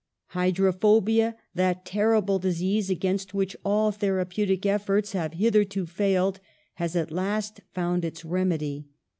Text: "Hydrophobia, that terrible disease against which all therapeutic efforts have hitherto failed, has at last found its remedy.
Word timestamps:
"Hydrophobia, 0.29 1.35
that 1.53 1.85
terrible 1.85 2.39
disease 2.39 2.89
against 2.89 3.35
which 3.35 3.55
all 3.63 3.91
therapeutic 3.91 4.65
efforts 4.65 5.11
have 5.11 5.33
hitherto 5.33 5.85
failed, 5.85 6.39
has 6.73 6.95
at 6.95 7.11
last 7.11 7.61
found 7.71 8.03
its 8.03 8.25
remedy. 8.25 8.87